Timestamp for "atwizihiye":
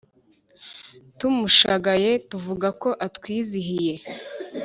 3.07-3.95